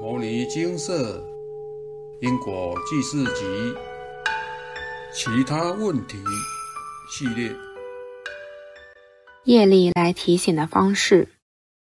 [0.02, 1.22] 《摩尼金色
[2.22, 3.44] 因果记事集》
[5.12, 6.16] 其他问题
[7.10, 7.54] 系列，
[9.44, 11.28] 业力来提醒的方式，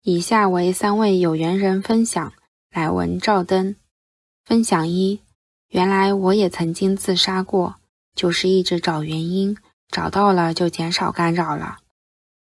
[0.00, 2.32] 以下为三位有缘人分享。
[2.70, 3.76] 来文照灯，
[4.46, 5.20] 分享一：
[5.68, 7.74] 原来我也曾经自杀过，
[8.14, 9.54] 就是一直找原因，
[9.90, 11.80] 找到了就减少干扰了。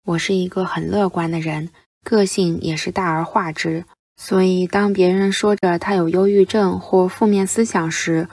[0.04, 1.70] 我是一个很乐观的人，
[2.04, 3.84] 个性也是大而化之。
[4.16, 8.28] 所以，当别人说着他有忧郁症或负面思想时，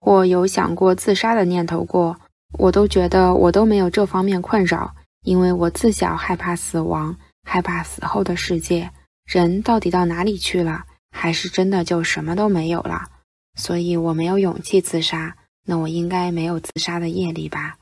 [0.00, 2.18] 或有想过自杀的念头过，
[2.58, 8.90] 我都觉得我都没有这方面困扰，因为我自小害怕死亡，害怕死后的世界，
[9.26, 13.08] 人到底到哪里去了，还是真的就什么都没有了？
[13.54, 15.36] 所以我没有勇气自杀。
[15.70, 17.76] 那我应该没有自杀的业力吧？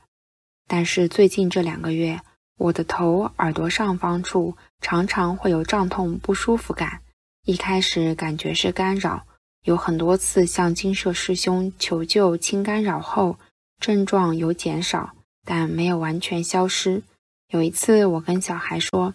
[0.67, 2.19] 但是最近这两个月，
[2.57, 6.99] 我的头、耳朵上方处常常会有胀痛、不舒服感。
[7.47, 9.25] 一开始感觉是干扰，
[9.63, 13.39] 有很多次向金舍师兄求救清干扰后，
[13.79, 15.13] 症状有减少，
[15.45, 17.03] 但没有完全消失。
[17.47, 19.13] 有一次我跟小孩说：“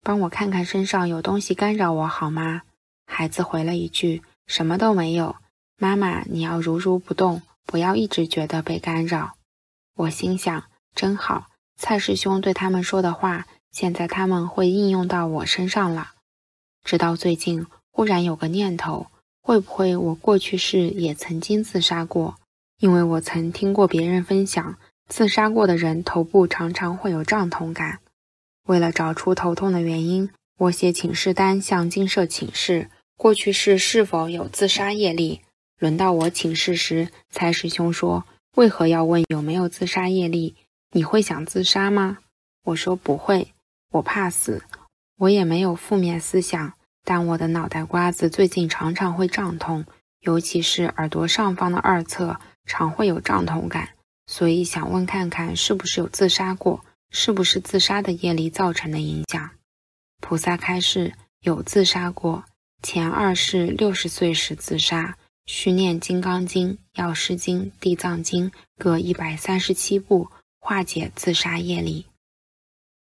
[0.00, 2.62] 帮我看看身上有东西干扰我好吗？”
[3.04, 5.34] 孩子回了一句：“什么都没有。”
[5.76, 9.32] 妈妈，你要如如不动，不要一直觉得被干扰。
[9.96, 10.62] 我心想：
[10.94, 16.12] 真好，蔡师兄对他们说的话，现在他们会应用到我身上了。
[16.84, 19.06] 直到最近，忽然有个念头：
[19.42, 22.36] 会不会我过去世也曾经自杀过？
[22.80, 24.76] 因为我曾听过别人分享，
[25.08, 28.00] 自杀过的人头部常常会有胀痛感。
[28.66, 35.42] 为了找出头痛的原因，我写请示单向金舍请示，过去世是否有自杀业力。
[35.78, 38.24] 轮到我请示时，蔡师兄说
[38.56, 40.54] ：“为何要问有没有自杀业力？
[40.92, 42.18] 你会想自杀吗？”
[42.66, 43.48] 我说：“不会，
[43.90, 44.62] 我怕死。”
[45.18, 46.72] 我也没有负面思想，
[47.04, 49.84] 但我的脑袋瓜子最近常常会胀痛，
[50.20, 53.90] 尤其是耳朵上方的二侧常会有胀痛感，
[54.26, 59.50] 所以想问看看是不是有自杀过，是不是自杀的业力造成的影响？
[60.20, 62.44] 菩萨开示有自杀过，
[62.82, 65.16] 前二世六十岁时自杀，
[65.46, 70.28] 需念《金刚经》《药师经》《地藏经》各一百三十七部，
[70.60, 72.06] 化解自杀业力。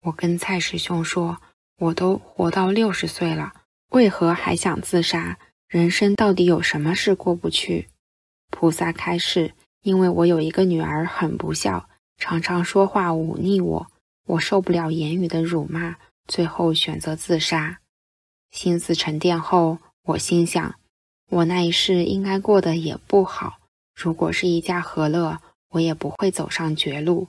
[0.01, 1.37] 我跟蔡师兄说。
[1.79, 3.51] 我都活到六十岁了，
[3.93, 5.37] 为何还想自杀？
[5.67, 7.89] 人生到底有什么事过不去？
[8.49, 11.87] 菩萨开示：因为我有一个女儿很不孝，
[12.17, 13.87] 常常说话忤逆我，
[14.25, 17.81] 我受不了言语的辱骂，最后选择自杀。
[18.49, 20.73] 心思沉淀后，我心想，
[21.29, 23.59] 我那一世应该过得也不好。
[23.93, 25.39] 如果是一家和乐，
[25.69, 27.27] 我也不会走上绝路。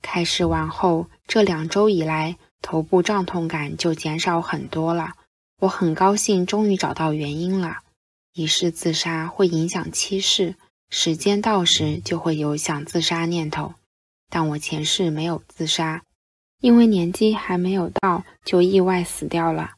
[0.00, 2.38] 开示完后，这两周以来。
[2.62, 5.12] 头部胀痛感就减少很多了，
[5.60, 7.78] 我很高兴，终于找到原因了。
[8.34, 10.54] 一世自杀会影响七世，
[10.90, 13.72] 时间到时就会有想自杀念头。
[14.28, 16.02] 但我前世没有自杀，
[16.60, 19.70] 因为年纪还没有到，就意外死掉了。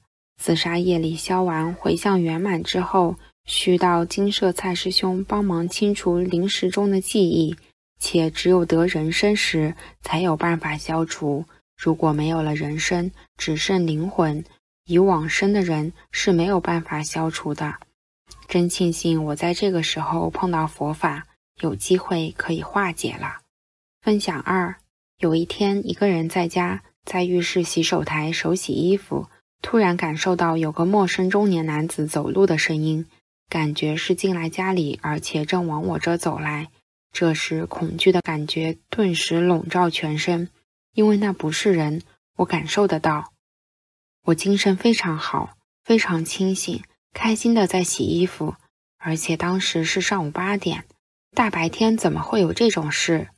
[0.42, 7.56] 自杀业力消完，回向圆满之后，需到金舍蔡师兄帮忙清除灵识中的记忆，
[8.00, 11.44] 且只有得人生时才有办法消除。
[11.76, 14.44] 如果没有了人生，只剩灵魂，
[14.88, 17.74] 已往生的人是没有办法消除的。
[18.48, 21.26] 真庆幸我在这个时候碰到佛法，
[21.60, 23.42] 有机会可以化解了。
[24.00, 24.76] 分享二：
[25.18, 29.28] 有一天，一个人在家，在浴室洗手台手洗衣服，
[29.60, 33.04] 突然感受到有个陌生中年男子走路的声音，
[33.50, 36.70] 感觉是进来家里，而且正往我这走来。
[37.12, 40.48] 这时，恐惧的感觉顿时笼罩全身。
[40.94, 42.00] 因为那不是人，
[42.36, 43.32] 我感受得到。
[44.28, 46.82] 我精神非常好，非常清醒，
[47.14, 48.56] 开心的在洗衣服，
[48.98, 50.84] 而且当时是上午八点，
[51.34, 53.28] 大白天怎么会有这种事？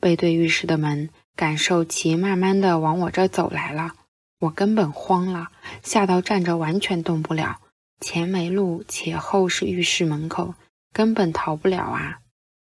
[0.00, 3.94] 背对浴室的门，感受其慢慢的往我这走来了，
[4.38, 5.48] 我根本慌了，
[5.82, 7.58] 吓到站着完全动不了，
[8.00, 10.54] 前没路，且后是浴室门口，
[10.92, 12.20] 根本逃不了啊！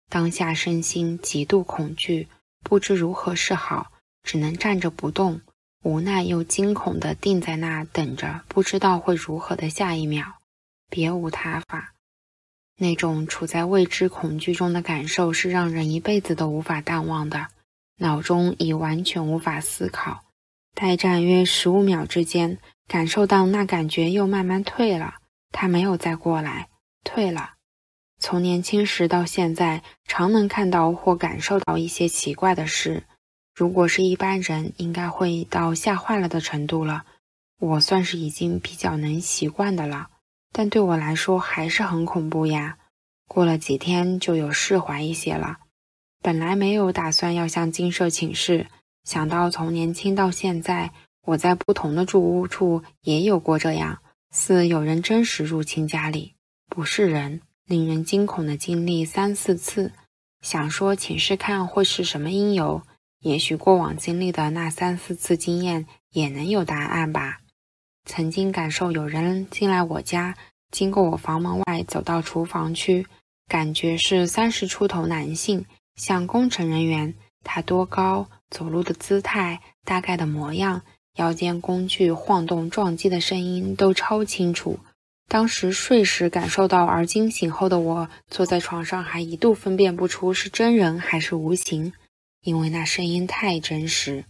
[0.09, 2.27] 当下身心极度恐惧，
[2.63, 3.93] 不知如何是好。
[4.23, 5.41] 只能站着不动，
[5.83, 10.35] 无奈又惊恐地定在那等着，不知道会如何的下一秒，
[10.89, 11.93] 别无他法。
[12.77, 17.47] 那种处在未知恐惧中的感受是让人一辈子都无法淡忘的，
[17.97, 20.23] 脑中已完全无法思考。
[20.73, 25.15] 待站约十五秒之间，感受到那感觉又慢慢退了，
[25.51, 26.69] 他没有再过来，
[27.03, 27.53] 退了。
[28.19, 33.03] 从年轻时到现在，常能看到或感受到一些奇怪的事。
[33.61, 37.05] 如果是一般人，应该会到吓坏了的程度了。
[37.59, 40.09] 我算是已经比较能习惯的了。
[40.51, 42.79] 但对我来说还是很恐怖呀。
[43.27, 45.59] 过了几天就有释怀一些了。
[46.23, 48.65] 本来没有打算要向金舍请示，
[49.03, 50.91] 想到从年轻到现在，
[51.27, 53.99] 我在不同的住屋处也有过这样
[54.31, 56.33] 似有人真实入侵家里，
[56.65, 59.91] 不是人，令人惊恐的经历三四次。
[60.41, 62.81] 想说请示看会是什么因由，
[63.21, 67.39] 也许过往经历的那三四次经验也能有答案吧。
[68.05, 70.35] 曾经感受有人进来我家，
[70.71, 73.05] 经过我房门外走到厨房区，
[73.47, 75.65] 感觉是三十出头男性，
[75.95, 77.13] 像工程人员。
[77.43, 80.83] 他多高，走路的姿态，大概的模样，
[81.15, 84.79] 腰间工具晃动撞击的声音都超清楚。
[85.27, 91.93] 当时睡时感受到，而惊醒后的我坐在床上，还一度分辨不出是真人还是无形，
[92.41, 94.25] 因为那声音太真实。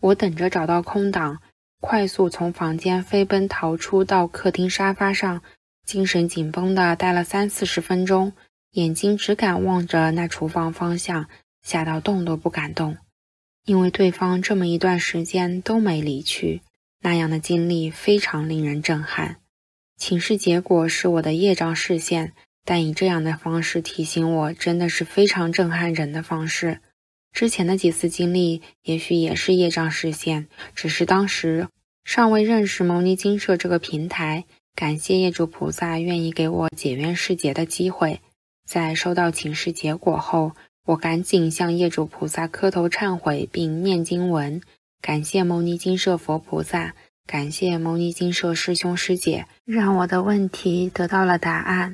[0.00, 1.38] 我等着找到空档，
[1.80, 5.42] 快速从房间飞奔逃出，到客厅沙发上，
[5.84, 8.32] 精神紧绷的待了三四十分钟，
[8.72, 11.28] 眼睛只敢望着那厨房方向，
[11.62, 12.98] 吓到动都不敢动，
[13.64, 16.62] 因为对方这么一段时间都没离去，
[17.00, 19.36] 那样的经历非常令人震撼。
[19.96, 22.32] 请示结果是我的业障视线，
[22.64, 26.80] 但以这样的方式提醒我，真的是非常震撼人的方式。
[27.36, 31.68] 之前的几次经历，也许也是业障视线，只是当时
[32.02, 34.46] 尚未认识牟尼精舍这个平台。
[34.74, 38.22] 感谢业主菩萨愿意给我解冤释结的机会。
[38.66, 40.52] 在收到请示结果后，
[40.86, 44.62] 我赶紧向业主菩萨磕头忏悔，并念经文，
[45.02, 46.94] 感谢牟尼金舍佛菩萨。
[47.26, 51.92] 感谢牟尼金舍师兄师姐，让我的问题得到了答案。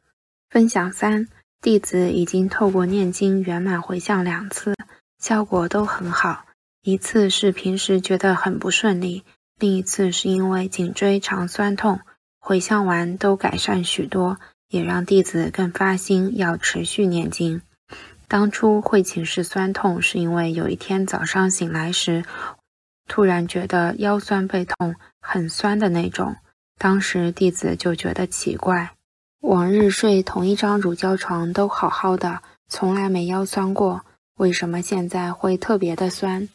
[0.50, 1.26] 分享三，
[1.60, 4.76] 弟子已经透过念经圆满回向两次，
[5.22, 6.46] 效果都很好。
[6.82, 9.22] 一次是平时觉得很不顺利，
[9.56, 12.00] 另一次是因为颈椎常酸痛，
[12.40, 14.38] 回向完都改善许多，
[14.68, 17.62] 也让弟子更发心要持续念经。
[18.26, 22.24] 当初会请示酸痛，是因为有一天早上醒来时。
[23.06, 26.34] 突然觉得腰酸背痛，很酸的那种。
[26.78, 28.96] 当时弟子就觉得奇怪，
[29.42, 34.04] 往日睡同一张乳胶床都好好的，从来没腰酸过，
[34.36, 36.48] 为什么现在会特别的酸？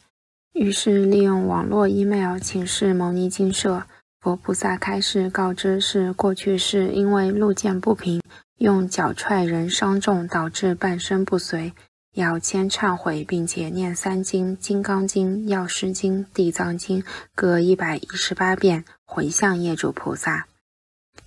[0.52, 3.84] 于是利用网络 email 请示牟尼精舍，
[4.20, 8.20] 佛菩萨开示告知是过去是因为路见不平，
[8.58, 11.72] 用脚踹人伤重，导致半身不遂。
[12.14, 17.02] 要先忏悔，并且念三经《金刚经》《药师经》《地藏经》
[17.36, 20.48] 各一百一十八遍，回向业主菩萨。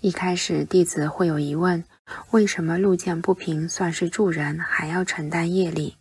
[0.01, 1.85] 一开始弟子会有疑问：
[2.31, 5.95] 为什么路见不平算是助人，还要承担业力？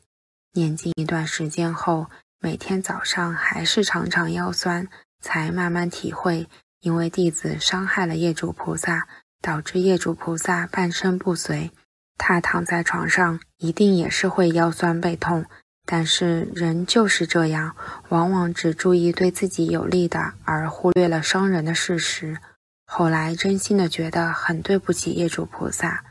[0.52, 2.06] 念经一段时间后，
[2.40, 4.88] 每天早上还是常常腰酸，
[5.20, 6.48] 才慢慢体会，
[6.80, 9.06] 因为弟子伤害了业主菩萨，
[9.40, 11.70] 导致业主菩萨半身不遂。
[12.18, 15.46] 他躺在床上，一定也是会腰酸背痛。
[15.86, 17.74] 但是人就是这样，
[18.10, 22.38] 往往只注意对自己有利的，而忽略了伤人的事实。
[22.86, 26.04] 后来真心的觉得很对不起业主菩萨。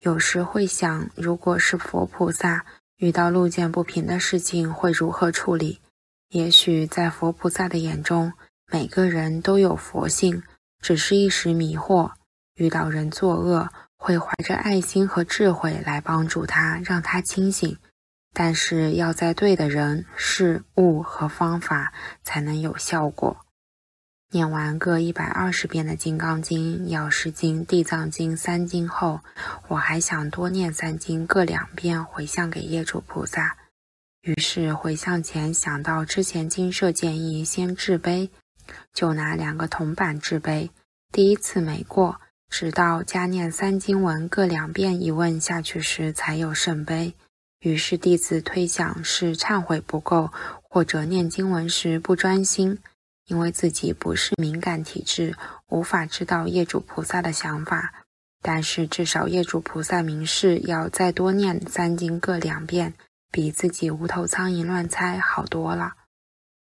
[0.00, 2.66] 有时会想，如果是佛菩萨
[2.96, 5.80] 遇到路见不平的事情，会如何处理？
[6.30, 8.32] 也许在佛菩萨的眼中，
[8.70, 10.42] 每个人都有佛性，
[10.80, 12.12] 只是一时迷惑，
[12.54, 13.68] 遇到人作恶。
[14.04, 17.78] 会怀着爱心和智慧来帮助他，让他清醒。
[18.34, 21.92] 但是要在对的人、事物和方法
[22.24, 23.46] 才能有效果。
[24.34, 29.20] 念完各一百二十遍的《金刚经》《药师经》《地藏经》三经后，
[29.68, 33.58] 我还想多念三经各两遍回向给业主菩萨。
[34.22, 38.30] 于是回向前想到之前金舍建议先制杯，
[38.94, 40.70] 就拿两个铜板制杯。
[41.12, 42.18] 第一次没过。
[42.48, 47.14] 直到加念三经文各两遍，一问下去时才有圣杯。
[47.60, 50.30] 于是弟子推想是忏悔不够，
[50.62, 52.78] 或者念经文时不专心，
[53.32, 55.34] 因为自己不是敏感体质，
[55.68, 57.94] 无法知道业主菩萨的想法。
[58.42, 62.92] 但是至少业主菩萨明示要再多念三经各两遍，
[63.30, 65.94] 比自己无头苍蝇乱猜好多了。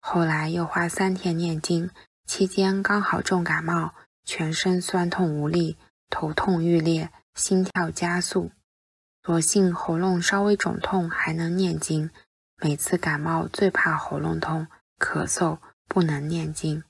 [0.00, 1.88] 后来又花三天念经，
[2.26, 3.94] 期间刚好重感冒。
[4.26, 5.78] 全身酸痛无力，
[6.10, 8.50] 头痛欲裂，心跳加速。
[9.24, 12.10] 所幸喉咙稍微肿痛，还能念经。
[12.60, 14.66] 每次感冒最怕喉咙痛、
[14.98, 15.56] 咳嗽，
[15.88, 16.84] 不能念经。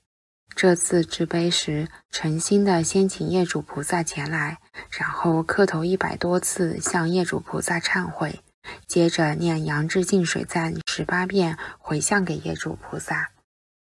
[0.55, 4.59] 这次制杯时，诚心的先请业主菩萨前来，
[4.91, 8.41] 然后磕头一百多次向业主菩萨忏悔，
[8.85, 13.31] 接着念杨枝净水赞十八遍回向给业主菩萨。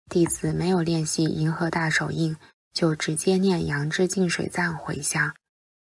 [0.08, 2.36] 弟子没有练习银河大手印。
[2.74, 5.34] 就直接念杨枝净水赞回向，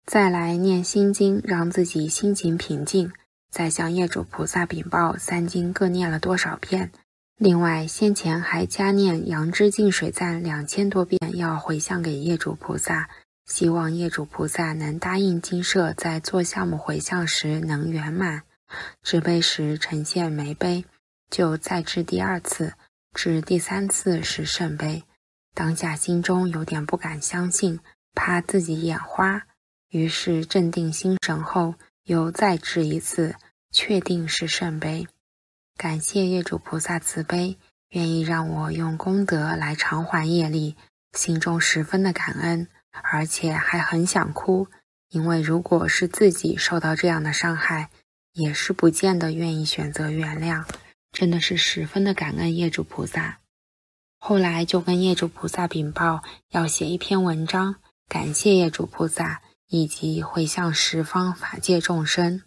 [0.06, 3.12] 再来念心经，让自己心情平静。
[3.52, 6.92] 再向业主菩萨禀报三经各念了多少遍。
[7.38, 13.10] 另外，先前还加念杨枝净水赞两千多遍，要回向给业主菩萨，
[13.46, 18.44] 希望业主菩萨能答应金舍在做项目回向时能圆满。
[19.04, 20.86] 制杯时呈现梅杯，
[21.30, 22.74] 就再制第二次，
[23.14, 25.04] 至第三次是圣杯。
[25.54, 27.80] 当下心中有点不敢相信，
[28.14, 29.46] 怕自己眼花，
[29.90, 31.76] 于是镇定心神后，
[32.06, 33.36] 又再制一次，
[33.72, 35.06] 确定是圣杯。
[35.78, 37.58] 感谢业主菩萨慈悲，
[37.90, 40.76] 愿意让我用功德来偿还业力，
[41.14, 42.68] 心中十分的感恩，
[43.04, 44.68] 而且还很想哭，
[45.10, 47.90] 因为如果是自己受到这样的伤害，
[48.32, 50.64] 也是不见得愿意选择原谅，
[51.12, 53.40] 真的是十分的感恩业主菩萨。
[54.18, 57.76] 后来就跟业主菩萨禀报，要写一篇文章，
[58.08, 62.42] 感谢业主菩萨，以及回向十方法界众生。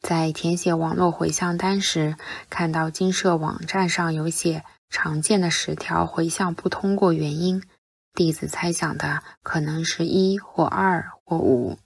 [0.00, 2.16] 在填写网络回向单时，
[2.48, 7.62] 看到金社网站上有写常见的十条回向不通过原因，
[8.14, 11.78] 弟子猜想的可能是一或二或五。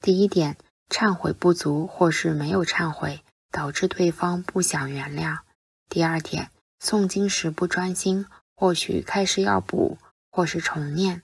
[0.00, 0.56] 第一点，
[0.88, 5.40] 忏悔不足或是没有忏悔，导致对方不想原谅；
[5.88, 6.50] 第二点，
[6.82, 8.26] 诵经时不专心，
[8.56, 9.98] 或许开始要补
[10.30, 11.20] 或是重念；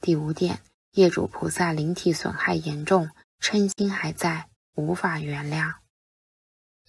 [0.00, 0.60] 第五点，
[0.92, 3.10] 业主菩萨灵体损害严重，
[3.42, 4.46] 嗔心还在。
[4.76, 5.74] 无法原谅，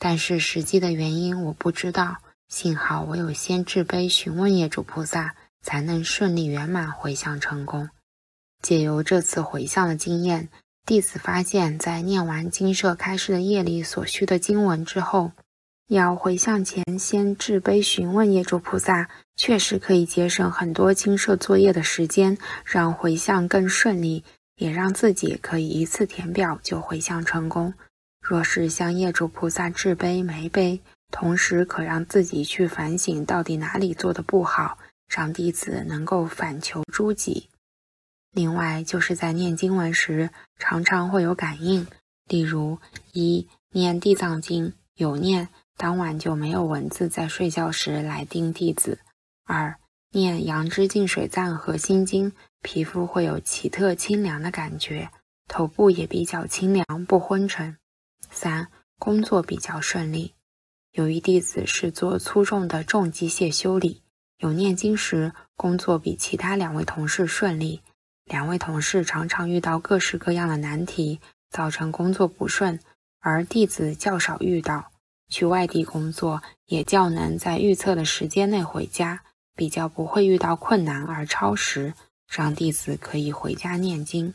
[0.03, 2.17] 但是实际的原因我不知道。
[2.49, 7.87] 幸好我有先置杯询问业主菩萨，才能顺利圆满回向成功。
[8.63, 10.49] 借由这次回向的经验，
[10.87, 15.33] 弟子发现，在念完金舍开示的业力所需的经文之后，
[15.87, 24.23] 要回向前先置杯询问业主菩萨，确实可以节省很多金舍作业的时间，让回向更顺利。
[24.57, 27.73] 也让自己可以一次填表就回向成功。
[28.21, 34.77] 若是向业主菩萨制杯没杯，同时可让自己去反省到底哪里做的不好，
[35.09, 37.49] 让弟子能够反求诸己。
[38.31, 41.87] 另外，就是在念经文时，常常会有感应，
[42.27, 42.79] 例如
[43.11, 48.99] 一念地藏经有念，当晚就没有文字在睡觉时来叮弟子；
[49.45, 49.75] 二
[50.11, 52.31] 念杨枝净水赞和心经。
[52.63, 55.09] 皮肤会有奇特清凉的感觉，
[55.47, 57.75] 头部也比较清凉不昏沉。
[58.31, 60.33] 三、工作比较顺利。
[60.91, 64.01] 有一弟子是做粗重的重机械修理，
[64.37, 67.81] 有念经时，工作比其他两位同事顺利。
[68.25, 71.19] 两位同事常常遇到各式各样的难题，
[71.49, 72.79] 造成工作不顺，
[73.19, 74.91] 而弟子较少遇到。
[75.29, 79.23] 去外地工作，也较能在预测的时间内回家，
[79.55, 81.93] 比较不会遇到困难而超时。
[82.27, 84.33] 让弟子可以回家念经。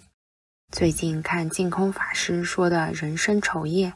[0.72, 3.94] 最近看净空法师说的人生愁业，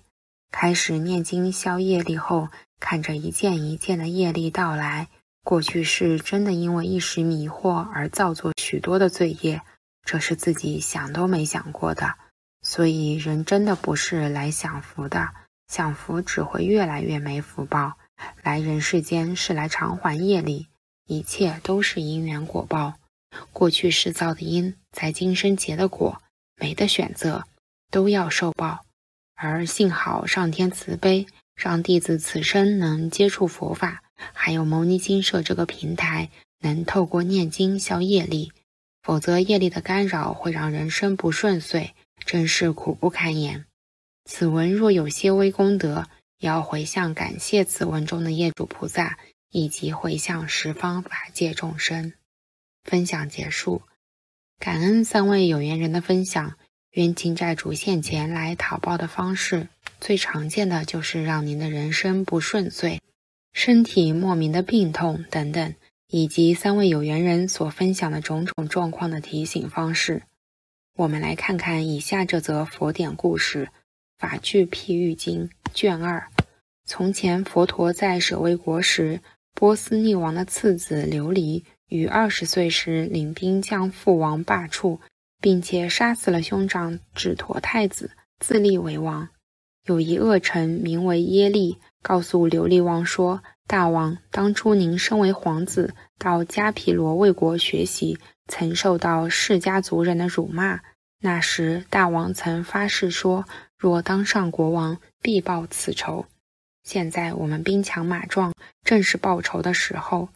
[0.51, 2.49] 开始念经消业力后，
[2.79, 5.09] 看着一件一件的业力到来，
[5.45, 9.61] 过去是真的因为一时迷惑而造作许多的罪业，
[10.05, 12.15] 这是自己想都没想过的。
[12.63, 15.31] 所以人真的不是来享福的，
[15.69, 17.95] 享福只会越来越没福报。
[18.43, 20.69] 来人世间是来偿还业力，
[21.07, 22.95] 一切都是因缘果报。
[23.53, 26.21] 过去世造的因，在今生结的果，
[26.61, 27.45] 没得选择，
[27.91, 28.85] 都要受报。
[29.35, 31.27] 而幸好上天慈悲，
[31.57, 34.03] 让弟子此生能接触佛法，
[34.35, 38.53] 还有牟尼精舍这个平台，能透过念经消业力。
[39.03, 41.95] 否则业力的干扰会让人生不顺遂，
[42.27, 43.65] 真是苦不堪言。
[44.27, 46.07] 此文若有些微功德，
[46.39, 49.19] 要回向感谢此文中的业主菩萨，
[49.51, 52.13] 以及回向十方法界众生。
[52.85, 53.83] 分享结束，
[54.61, 56.53] 感恩三位有缘人的分享。
[56.91, 59.69] 冤亲债主现钱来讨报的方式，
[60.03, 63.01] 最常见的就是让您的人生不顺遂，
[63.55, 65.75] 身体莫名的病痛等等，
[66.09, 70.25] 以及三位有缘人所分享的种种状况的提醒方式。
[70.95, 73.71] 我们来看看以下这则佛典故事：
[74.19, 76.29] 法句譬喻经卷二。
[76.85, 79.23] 从前佛陀在舍卫国时，
[79.55, 81.63] 波斯匿王的次子琉璃。
[81.91, 85.01] 于二十岁时，领兵将父王罢黜，
[85.41, 89.29] 并且杀死了兄长智陀太子，自立为王。
[89.87, 100.81] 有一恶臣名为耶利，告诉琉璃王说：“大王，当初您身为皇子，到迦毗罗卫国学习，曾受到释家族人的辱骂。
[101.21, 106.27] 那时，大王曾发誓说，若当上国王，必报此仇。
[106.85, 108.55] 现在我们兵强马壮，
[108.85, 110.29] 正是报仇的时候。”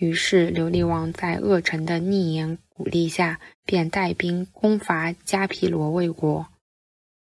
[0.00, 6.46] 于是琉璃王在恶臣的逆言鼓励下，便带兵攻伐迦毗罗卫国。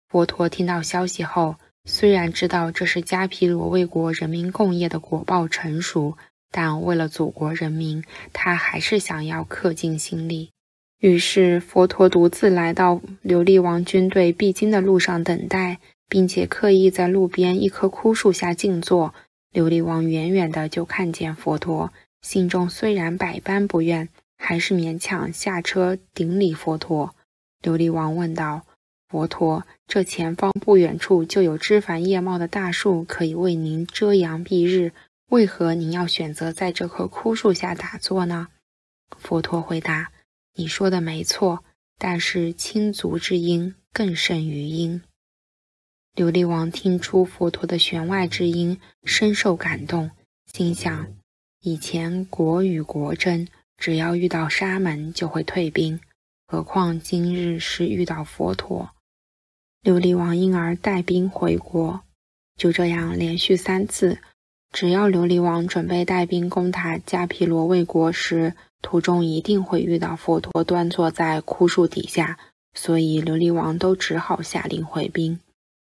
[0.07, 6.17] 佛陀听到消息后，虽然知道这是迦毗罗卫国人民共业的果报成熟，
[6.51, 10.51] 但为了祖国人民，他还是想要恪尽心力。
[10.99, 19.13] 于是，佛陀独自来到琉璃王军队必经的路上等待，并且刻意在路边一棵枯树下静坐。
[19.51, 21.91] 琉璃王远远的就看见佛陀，
[22.21, 27.15] 心中虽然百般不愿，还是勉强下车顶礼佛陀。
[27.61, 28.65] 琉璃王问道。
[29.07, 34.93] 佛陀，这前方不远处就有枝繁叶茂的大树，可以为您遮阳蔽日。
[35.31, 38.49] 为何您要选择在这棵枯树下打坐呢？
[39.17, 40.11] 佛陀回答
[40.53, 41.63] ：“你说的没错，
[41.97, 45.01] 但是亲族之音更胜于音。”
[46.13, 50.11] 琉璃王听出佛陀的弦外之音，深受感动，
[50.53, 51.15] 心想：
[51.61, 53.45] 以前国与国争，
[53.77, 55.99] 只要遇到沙门就会退兵，
[56.47, 58.91] 何况今日是遇到佛陀。
[59.83, 62.01] 琉璃王因而带兵回国。
[62.57, 64.19] 就这样连续三次，
[64.71, 72.37] 只要琉璃王准备带兵攻打迦毗罗卫国时，途中一定会遇到佛陀端坐在枯树底下，
[72.73, 75.39] 所以琉璃王都只好下令回兵。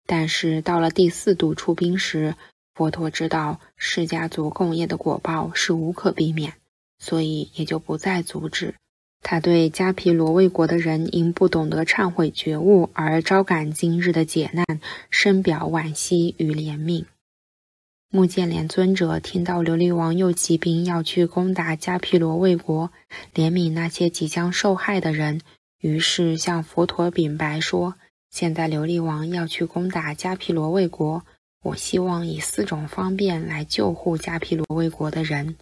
[0.07, 2.35] 但是到了第四度出兵时，
[2.75, 6.55] 佛陀知道释家族共业的果报是无可避免，
[6.99, 8.75] 所以也就不再阻止。
[9.21, 14.67] 他对迦毗罗卫国的人因不懂得忏悔觉悟而招感今日的劫难，
[15.11, 17.05] 深表惋惜与怜悯。
[18.11, 22.91] 目犍连尊者听到琉璃王又起兵要去攻打迦毗罗卫国，
[23.35, 25.41] 怜悯那些即将受害的人，
[25.79, 27.95] 于是向佛陀禀白说
[28.29, 31.25] ：“现在琉璃王要去攻打迦毗罗卫国，
[31.63, 35.57] 我希望以四种方便来救护迦毗罗卫国的人：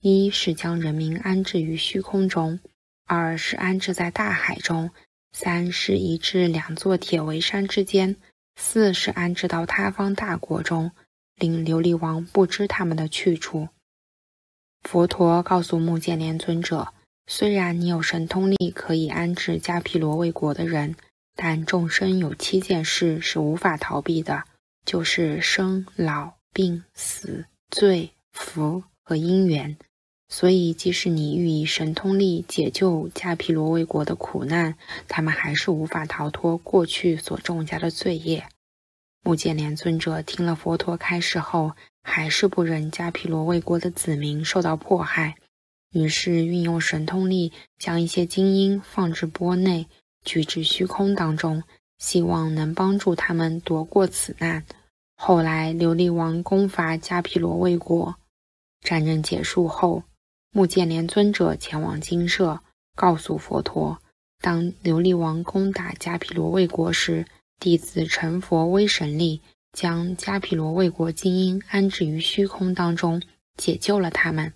[0.00, 2.60] 一是将人民安置于虚空中。”
[3.06, 4.90] 二是安置在大海中，
[5.32, 8.16] 三是移至两座铁围山之间，
[8.56, 10.90] 四是安置到他方大国中，
[11.36, 13.68] 令琉璃王不知他们的去处。
[14.88, 16.94] 佛陀告诉目犍连尊者
[17.28, 20.96] ：“虽然你有神通力可以安置迦毗罗卫国的人，
[21.36, 24.44] 但众生有七件事是无法逃避的，
[24.84, 29.76] 就是生、老、病、死、罪、福和因缘。”
[30.26, 34.74] 所以，即使你欲以神通力解救迦毗罗卫国的苦难，
[35.06, 38.48] 他们还是无法逃脱过去所种下的罪业。
[39.22, 45.36] 目犍连尊者听了佛陀开示后，还是不忍迦毗罗卫国的子民受到迫害，
[45.92, 49.86] 于是运用神通力，将一些精英放置钵内，
[50.24, 51.62] 举至虚空当中，
[52.04, 54.62] 希望能帮助他们躲过此难。
[55.16, 58.16] 后来，琉璃王攻伐迦毗罗卫国，
[58.82, 60.02] 战争结束后。
[60.52, 62.60] 目犍连尊者前往精舍，
[62.94, 64.02] 告诉佛陀：
[64.42, 67.24] 当琉璃王攻打迦毗罗卫国时，
[67.58, 69.40] 弟子成佛威神力，
[69.72, 73.22] 将迦毗罗卫国精英安置于虚空当中，
[73.56, 74.52] 解救了他们。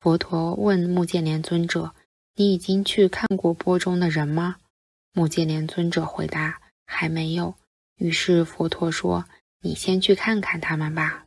[0.00, 1.92] 佛陀问目犍连尊者
[2.34, 4.56] ：“你已经去看过钵中的人吗？”
[5.14, 7.54] 目犍连尊者回答：“还没有。”
[7.98, 9.24] 于是佛陀说
[9.62, 11.26] ：“你先去看看他们吧。”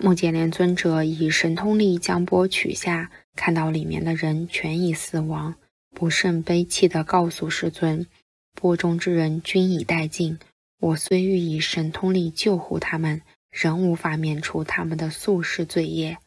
[0.00, 5.54] 目犍连尊者以神通力将钵取下，看到里面的人全已死亡，
[5.90, 8.06] 不胜悲泣地告诉世尊
[8.54, 10.38] ：“钵中之人均已殆尽，
[10.80, 16.18] 我虽欲以神通力救护他们，仍无法免除他们的宿世罪业。”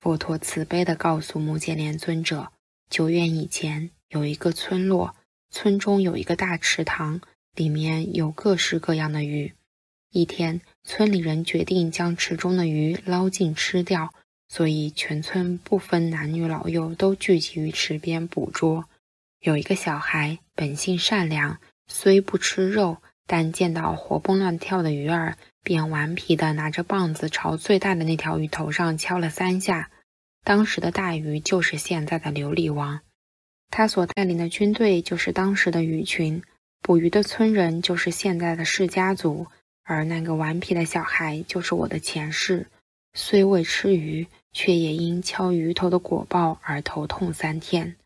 [0.00, 2.50] 佛陀慈悲地告诉目犍连尊者
[2.90, 5.14] ：“久远以前，有一个村落，
[5.50, 7.20] 村中有一个大池塘，
[7.60, 9.52] 里面有各式各样的鱼。
[10.10, 14.12] 一天。”村里人决定将池中的鱼捞尽吃掉，
[14.48, 18.86] 所以全村不分男女老幼都聚集于池边捕捉。
[19.40, 22.96] 有一个小孩本性善良，虽不吃肉，
[23.26, 29.90] 但见到活蹦乱跳的鱼儿，便顽皮地拿着棒子朝最大的那条鱼头上敲了三下。
[30.42, 33.00] 当时的大鱼就是现在的琉璃王，
[33.68, 36.42] 他所带领的军队就是当时的鱼群，
[36.82, 39.46] 捕鱼的村人就是现在的释家族。
[39.82, 42.68] 而那个顽皮的小孩就是我的前世，
[43.14, 47.96] 虽未吃鱼，却也因敲鱼头的果报而头痛三天。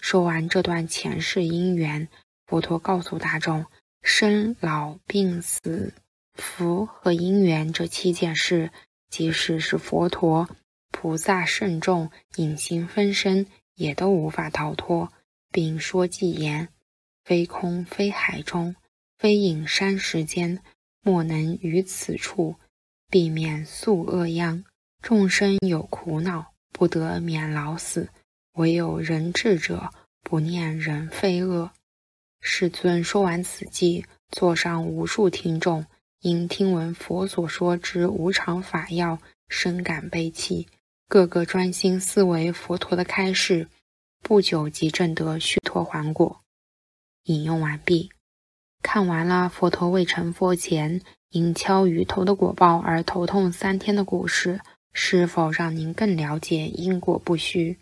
[0.00, 2.08] 说完这段前世因缘，
[2.46, 3.66] 佛陀告诉大众：
[4.02, 5.92] 生老病死、
[6.34, 8.70] 福和因缘这七件事，
[9.10, 10.48] 即使是佛陀、
[10.90, 15.12] 菩萨、圣众隐形分身，也都无法逃脱，
[15.52, 16.68] 并说偈言：
[17.26, 18.76] 非空非海中，
[19.18, 20.62] 非隐山石间。
[21.02, 22.54] 莫能于此处
[23.10, 24.64] 避免宿恶殃，
[25.02, 28.08] 众生有苦恼，不得免老死。
[28.52, 29.90] 唯有人智者，
[30.22, 31.72] 不念人非恶。
[32.40, 35.84] 世尊说完此偈，座上无数听众
[36.20, 40.68] 因听闻佛所说之无常法要，深感悲戚，
[41.08, 43.68] 个个专心思维佛陀的开示，
[44.22, 46.40] 不久即证得须陀洹果。
[47.26, 48.10] 引用完毕。
[48.82, 54.60] 看完了佛陀未成佛前因敲鱼头的果报而头痛三天的故事，
[54.92, 57.78] 是否让您更了解因果不虚？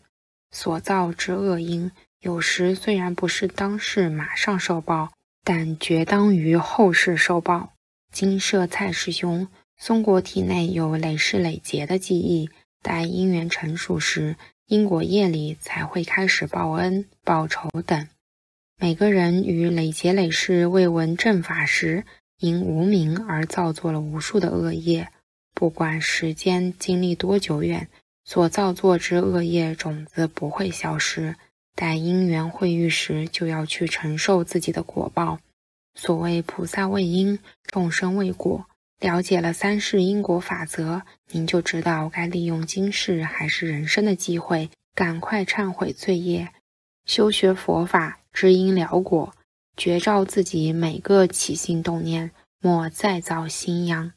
[0.50, 5.10] 所造之恶因，有时虽然不是当世马上受报，
[5.42, 7.74] 但绝当于后世受报。
[8.12, 12.48] 金舍蔡师兄，松果体内有累世累劫的记忆，
[12.80, 18.08] 待因缘成熟时，因果业力才会开始报恩、报仇等。
[18.76, 22.04] 每个人于累劫累世未闻正法时，
[22.38, 25.08] 因无名而造作了无数的恶业，
[25.54, 27.88] 不管时间经历多久远。
[28.26, 31.36] 所造作之恶业种子不会消失，
[31.74, 35.38] 待因缘会遇时，就要去承受自己的果报。
[35.94, 38.66] 所谓菩萨为因，众生为果。
[38.98, 46.48] 了解了三世因果法则，您就知道该利用今世还是人生的机会，赶快忏悔罪业，
[47.04, 49.32] 修学佛法，知因了果，
[49.76, 54.12] 觉照自己每个起心动念，莫再造新殃。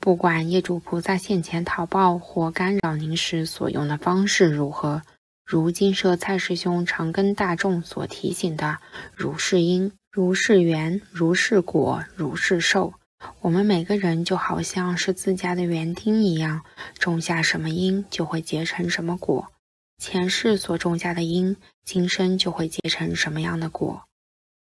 [0.00, 5.02] 不管业主菩萨现前讨报或干扰您时所用的方式如何，
[5.44, 8.78] 如金舍蔡师兄常跟大众所提醒的
[9.14, 12.94] “如是因，如是缘，如是果，如是受”，
[13.40, 16.62] 我们每个人就好像是自家的园丁一样，
[16.98, 19.50] 种下什么因，就会结成什么果。
[19.98, 24.04] 前世所种下的因，今生就会结成什么样的果。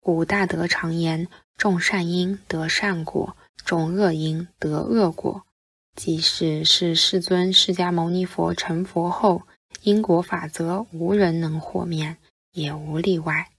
[0.00, 1.28] 古大德常言
[1.58, 5.44] ：“种善因得善果。”种恶因得恶果，
[5.94, 9.42] 即使是世尊释迦牟尼佛成佛后，
[9.82, 12.16] 因果法则无人能豁免，
[12.52, 13.50] 也无例外。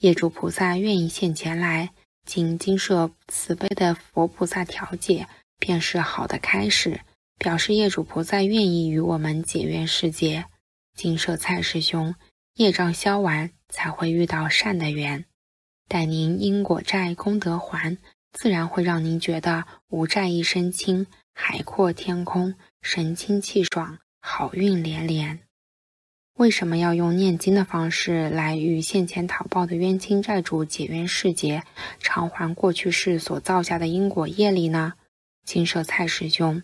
[0.00, 1.94] 业主菩萨愿意现前来，
[2.26, 5.26] 经金舍慈悲的佛菩萨调解，
[5.58, 7.00] 便是好的开始，
[7.38, 10.44] 表示业主菩萨愿意与我们解怨世界。
[10.94, 12.14] 金舍蔡师兄，
[12.54, 15.24] 业障消完，才会遇到善的缘，
[15.88, 17.98] 待您因果债功德还。
[18.32, 25.40] 自然会让您觉得无债一身轻，海阔天空，神清气爽，好运连连。
[26.38, 31.62] 为什么要用念经的方式来与现前讨报的冤亲债主解冤释结，
[32.00, 34.94] 偿还过去世所造下的因果业力呢？
[35.44, 36.62] 金舍蔡师兄，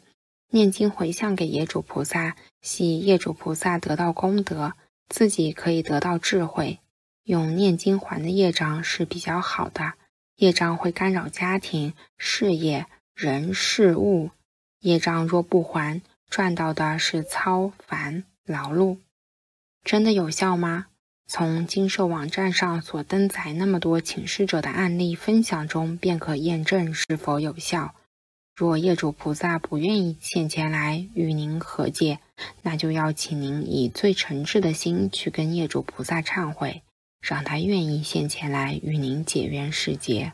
[0.50, 4.72] 念经回向给业主菩萨，系业主菩萨得到功德，
[5.08, 6.78] 自己可以得到智慧，
[7.24, 9.92] 用念经还的业障是比较好的。
[10.36, 14.30] 业障会干扰家庭、事业、人事物。
[14.80, 18.98] 业障若不还，赚到的是操烦劳碌。
[19.84, 20.86] 真的有效吗？
[21.26, 27.94] 从经社网站上所登载那么多请示者的案例分享中，便可验证是否有效。
[28.58, 32.18] 若业主菩萨不愿意现前来与您和解，
[32.62, 36.82] 那就要请您以最诚挚的心去跟业主菩萨忏悔。
[37.20, 40.32] 让他愿意现前来与您解冤释结。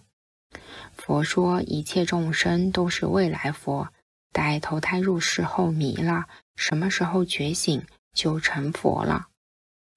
[0.97, 3.91] 佛说一切众生都是未来佛，
[4.33, 6.25] 待投胎入世后迷了，
[6.57, 7.85] 什么时候觉醒
[8.15, 9.27] 就成佛了。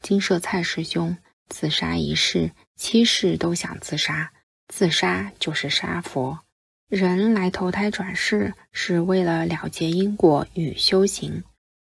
[0.01, 1.15] 金舍蔡师兄
[1.47, 4.33] 自杀一世，七世都想自杀，
[4.67, 6.39] 自杀就是杀佛。
[6.89, 11.43] 人来投胎转世是为了了结因果与修行，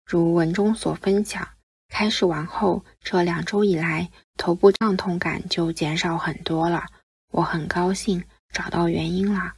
[0.04, 1.46] 如文中所分享。
[1.88, 6.86] 开始完后，这两周以来，头部胀痛感就减少很多了。
[7.30, 9.52] 我很高兴找到原因了。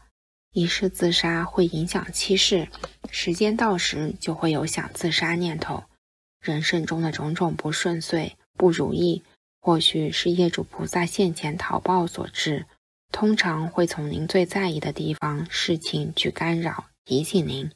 [0.53, 2.69] 一世自杀会影响七世，
[3.11, 5.85] 时间到时就会有想自杀念头。
[6.43, 9.23] 人生中的种种不顺遂、不如意，
[9.63, 12.67] 或许是业主菩萨现前讨报所致。
[13.13, 17.71] 通常会从您最在意的地方、事情去干扰、提醒您。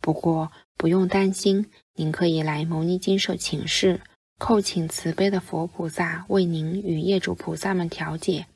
[0.00, 1.70] 不过不用担心。
[1.94, 4.00] 您可以来牟尼金舍请示，
[4.38, 8.46] 叩请慈悲的佛菩萨为您与业主菩萨们调解。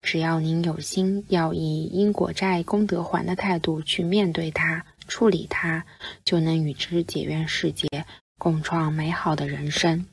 [0.00, 5.84] 只要您有心，要以因果债功德还的态度去面对它、处理它，
[6.24, 7.88] 就能与之结缘世界，
[8.38, 10.06] 共创美好的人生。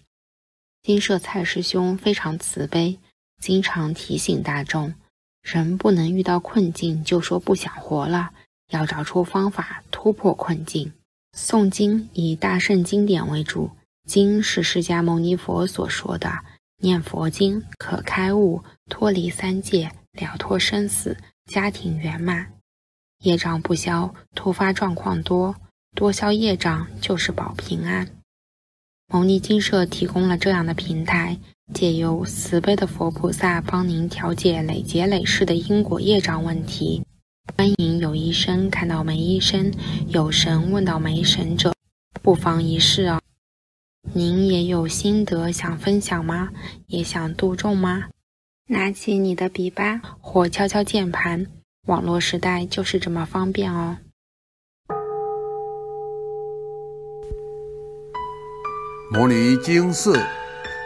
[0.82, 2.98] 金舍蔡师兄非常慈悲，
[3.40, 4.96] 经常提醒大众：
[5.42, 8.32] 人不能遇到困境就说不想活了，
[8.72, 10.94] 要找出方法突破困境。
[11.38, 13.72] 诵经以大圣经典为主，
[14.08, 16.40] 经是释迦牟尼佛所说的，
[16.82, 22.54] 念佛经可开悟，脱离三界，了脱生死，家庭圆满。
[23.20, 25.56] 业障不消，突发状况多，
[25.96, 28.08] 多消业障就是保平安。
[29.12, 31.38] 牟尼精舍提供了这样的平台，
[31.74, 37.04] 借由慈悲的佛菩萨帮您调解累劫累世的因果业障问题。
[37.58, 39.72] 欢迎有医生看到没医生，
[40.08, 41.74] 有神问到没神者，
[42.22, 43.22] 不妨一试哦。
[44.14, 46.50] 您也有心得想分享吗？
[46.88, 48.10] 也想度众吗？
[48.68, 51.48] 拿起你的笔吧，或敲敲键盘。
[51.88, 53.98] 网络时代就是这么方便哦。
[59.12, 60.16] 摩尼经寺